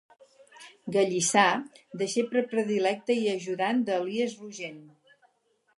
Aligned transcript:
Gallissà, 0.95 1.43
deixeble 2.03 2.43
predilecte 2.55 3.19
i 3.27 3.29
ajudant 3.37 3.87
d'Elies 3.91 4.37
Rogent. 4.41 4.83